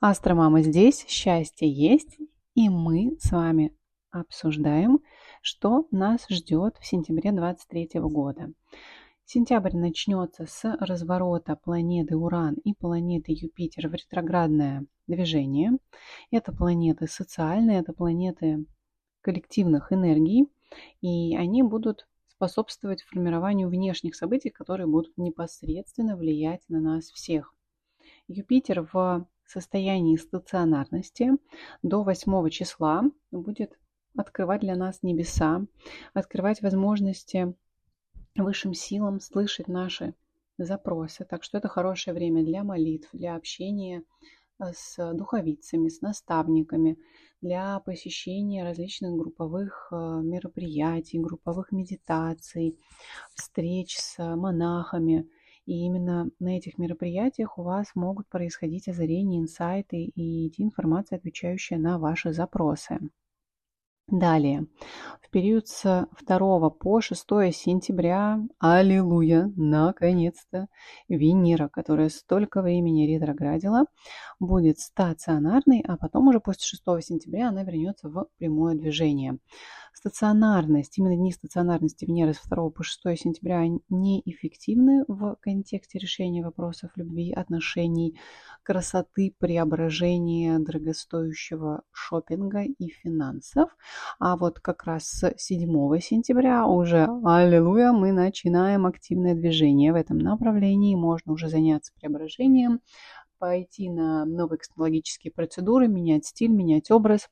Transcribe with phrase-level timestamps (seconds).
[0.00, 2.18] Астромама здесь, счастье есть,
[2.54, 3.76] и мы с вами
[4.12, 5.00] обсуждаем,
[5.42, 8.52] что нас ждет в сентябре 2023 года.
[9.24, 15.72] Сентябрь начнется с разворота планеты Уран и планеты Юпитер в ретроградное движение.
[16.30, 18.66] Это планеты социальные, это планеты
[19.20, 20.46] коллективных энергий,
[21.00, 27.52] и они будут способствовать формированию внешних событий, которые будут непосредственно влиять на нас всех.
[28.28, 31.32] Юпитер в состоянии стационарности
[31.82, 33.78] до 8 числа будет
[34.16, 35.66] открывать для нас небеса,
[36.14, 37.54] открывать возможности
[38.36, 40.14] высшим силам слышать наши
[40.58, 41.24] запросы.
[41.24, 44.02] Так что это хорошее время для молитв, для общения
[44.58, 46.98] э, с духовицами, с наставниками,
[47.40, 52.78] для посещения различных групповых э, мероприятий, групповых медитаций,
[53.34, 55.28] встреч с монахами.
[55.68, 61.76] И именно на этих мероприятиях у вас могут происходить озарения, инсайты и идти информация, отвечающая
[61.76, 62.98] на ваши запросы.
[64.06, 64.66] Далее,
[65.20, 70.68] в период с 2 по 6 сентября, аллилуйя, наконец-то,
[71.06, 73.84] Венера, которая столько времени ретроградила,
[74.40, 79.36] будет стационарной, а потом уже после 6 сентября она вернется в прямое движение.
[79.98, 86.92] Стационарность, именно дни стационарности Венеры с 2 по 6 сентября неэффективны в контексте решения вопросов
[86.94, 88.16] любви, отношений,
[88.62, 93.76] красоты, преображения, дорогостоящего шопинга и финансов.
[94.20, 100.18] А вот как раз с 7 сентября уже, аллилуйя, мы начинаем активное движение в этом
[100.18, 100.94] направлении.
[100.94, 102.82] Можно уже заняться преображением,
[103.38, 107.28] пойти на новые косметологические процедуры, менять стиль, менять образ,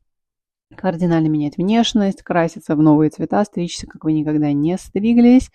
[0.75, 5.50] кардинально менять внешность, краситься в новые цвета, стричься, как вы никогда не стриглись,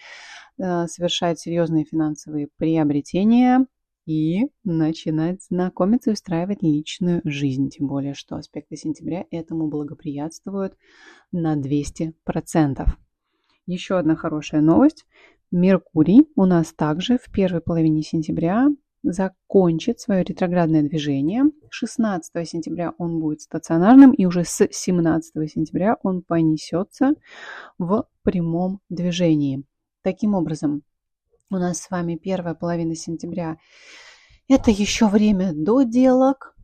[0.58, 3.66] э, совершать серьезные финансовые приобретения
[4.06, 7.70] и начинать знакомиться и устраивать личную жизнь.
[7.70, 10.76] Тем более, что аспекты сентября этому благоприятствуют
[11.32, 12.88] на 200%.
[13.67, 15.05] Еще одна хорошая новость.
[15.52, 18.70] Меркурий у нас также в первой половине сентября
[19.04, 21.44] закончит свое ретроградное движение.
[21.70, 27.14] 16 сентября он будет стационарным, и уже с 17 сентября он понесется
[27.78, 29.64] в прямом движении.
[30.04, 30.84] Таким образом,
[31.50, 33.58] у нас с вами первая половина сентября–
[34.48, 36.56] это еще время доделок,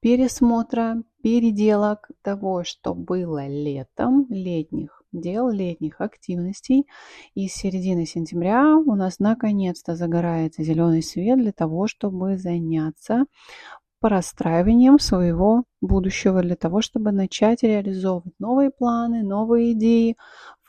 [0.00, 6.86] пересмотра, переделок того, что было летом, летних дел, летних активностей.
[7.34, 13.24] И с середины сентября у нас наконец-то загорается зеленый свет для того, чтобы заняться
[14.00, 20.16] простраиванием своего будущего, для того, чтобы начать реализовывать новые планы, новые идеи,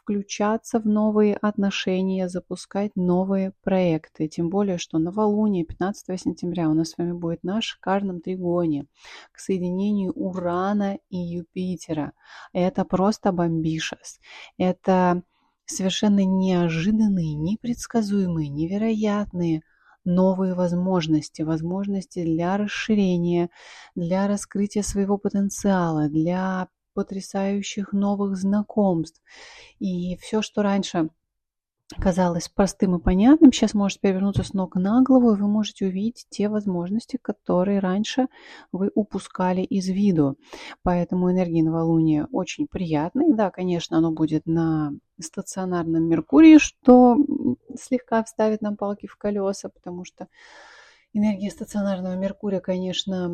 [0.07, 4.29] включаться в новые отношения, запускать новые проекты.
[4.29, 8.85] Тем более, что новолуние 15 сентября у нас с вами будет на шикарном тригоне
[9.33, 12.13] к соединению Урана и Юпитера.
[12.53, 14.21] Это просто бомбишес.
[14.57, 15.23] Это
[15.65, 19.61] совершенно неожиданные, непредсказуемые, невероятные
[20.05, 23.49] новые возможности, возможности для расширения,
[23.93, 29.21] для раскрытия своего потенциала, для потрясающих новых знакомств.
[29.77, 31.09] И все, что раньше
[31.99, 36.25] казалось простым и понятным, сейчас может перевернуться с ног на голову, и вы можете увидеть
[36.31, 38.29] те возможности, которые раньше
[38.71, 40.37] вы упускали из виду.
[40.81, 43.31] Поэтому энергия новолуния очень приятная.
[43.31, 44.91] Да, конечно, оно будет на
[45.21, 47.15] стационарном Меркурии, что
[47.79, 50.29] слегка вставит нам палки в колеса, потому что
[51.13, 53.27] энергии стационарного Меркурия, конечно,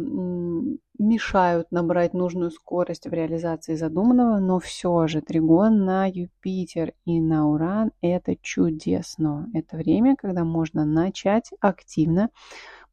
[0.99, 7.49] мешают набрать нужную скорость в реализации задуманного, но все же тригон на Юпитер и на
[7.49, 9.49] Уран– это чудесно.
[9.53, 12.29] Это время, когда можно начать активно,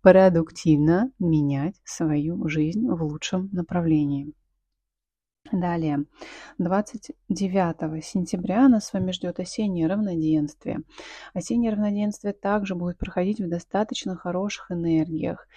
[0.02, 4.32] продуктивно менять свою жизнь в лучшем направлении.
[5.50, 6.04] Далее,
[6.58, 10.82] 29 сентября нас с вами ждет осеннее равноденствие.
[11.32, 15.48] Осеннее равноденствие также будет проходить в достаточно хороших энергиях.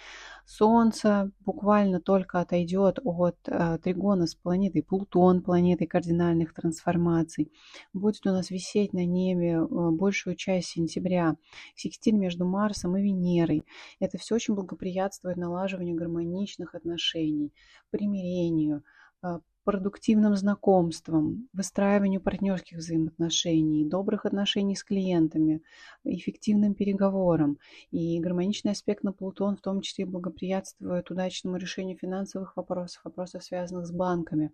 [0.46, 7.52] Солнце буквально только отойдет от э, тригона с планетой Плутон, планетой кардинальных трансформаций.
[7.92, 11.36] Будет у нас висеть на небе э, большую часть сентября.
[11.76, 13.66] Секстиль между Марсом и Венерой.
[14.00, 17.52] Это все очень благоприятствует налаживанию гармоничных отношений,
[17.90, 18.82] примирению,
[19.22, 25.62] э, продуктивным знакомствам, выстраиванию партнерских взаимоотношений, добрых отношений с клиентами,
[26.04, 27.58] эффективным переговорам.
[27.90, 33.86] И гармоничный аспект на Плутон в том числе благоприятствует удачному решению финансовых вопросов, вопросов, связанных
[33.86, 34.52] с банками.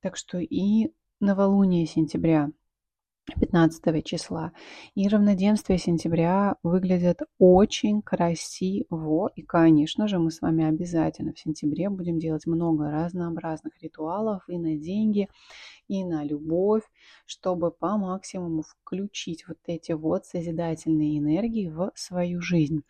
[0.00, 2.50] Так что и новолуние сентября
[3.38, 4.52] 15 числа.
[4.94, 9.30] И равноденствие сентября выглядит очень красиво.
[9.36, 14.58] И, конечно же, мы с вами обязательно в сентябре будем делать много разнообразных ритуалов и
[14.58, 15.28] на деньги,
[15.88, 16.84] и на любовь,
[17.26, 22.82] чтобы по максимуму включить вот эти вот созидательные энергии в свою жизнь.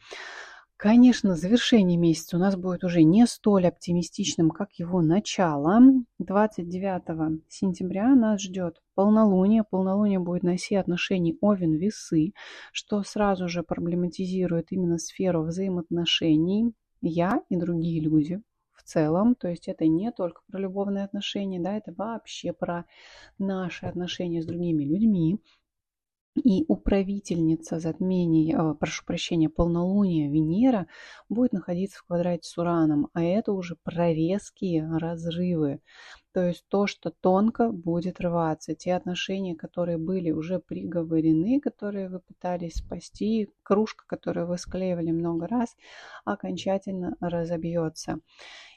[0.80, 5.78] Конечно, завершение месяца у нас будет уже не столь оптимистичным, как его начало.
[6.20, 9.62] 29 сентября нас ждет полнолуние.
[9.62, 12.32] Полнолуние будет на все отношений Овен-Весы,
[12.72, 16.72] что сразу же проблематизирует именно сферу взаимоотношений
[17.02, 18.40] я и другие люди
[18.72, 19.34] в целом.
[19.34, 22.86] То есть это не только про любовные отношения, да, это вообще про
[23.38, 25.40] наши отношения с другими людьми.
[26.42, 30.86] И управительница затмения, э, прошу прощения, полнолуния Венера
[31.28, 35.80] будет находиться в квадрате с Ураном, а это уже прорезкие разрывы.
[36.32, 42.20] То есть то, что тонко будет рваться, те отношения, которые были уже приговорены, которые вы
[42.20, 45.76] пытались спасти, кружка, которую вы склеивали много раз,
[46.24, 48.20] окончательно разобьется.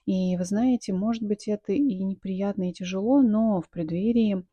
[0.06, 4.46] И вы знаете, может быть это и неприятно, и тяжело, но в преддверии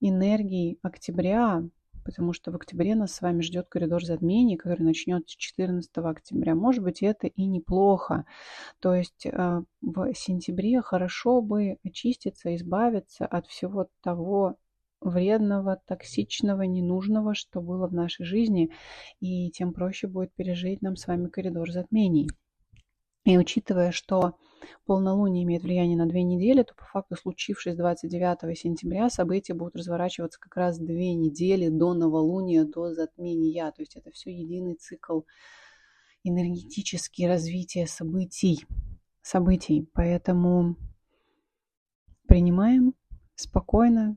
[0.00, 1.62] энергии октября
[2.04, 6.54] потому что в октябре нас с вами ждет коридор затмений, который начнется 14 октября.
[6.54, 8.24] Может быть, это и неплохо.
[8.80, 14.56] То есть э, в сентябре хорошо бы очиститься, избавиться от всего того
[15.00, 18.70] вредного, токсичного, ненужного, что было в нашей жизни,
[19.20, 22.28] и тем проще будет пережить нам с вами коридор затмений.
[23.24, 24.36] И учитывая, что
[24.84, 30.40] полнолуние имеет влияние на две недели, то по факту случившись 29 сентября события будут разворачиваться
[30.40, 33.70] как раз две недели до новолуния, до затмения.
[33.70, 35.20] То есть это все единый цикл
[36.24, 38.66] энергетический развития событий.
[39.22, 39.88] событий.
[39.94, 40.76] Поэтому
[42.26, 42.94] принимаем
[43.36, 44.16] спокойно,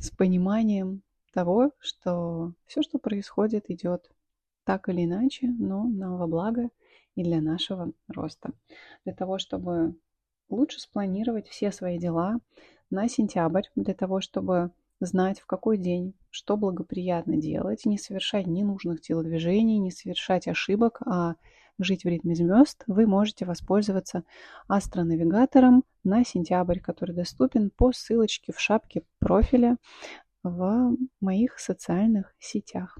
[0.00, 1.02] с пониманием
[1.32, 4.10] того, что все, что происходит, идет
[4.64, 6.68] так или иначе, но на во благо–
[7.14, 8.52] и для нашего роста.
[9.04, 9.94] Для того, чтобы
[10.48, 12.38] лучше спланировать все свои дела
[12.90, 14.70] на сентябрь, для того, чтобы
[15.00, 21.34] знать, в какой день что благоприятно делать, не совершать ненужных телодвижений, не совершать ошибок, а
[21.78, 24.24] жить в ритме звезд, вы можете воспользоваться
[24.68, 29.76] астронавигатором на сентябрь, который доступен по ссылочке в шапке профиля
[30.42, 32.98] в моих социальных сетях.